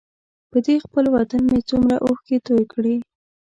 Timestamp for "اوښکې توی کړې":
2.05-2.95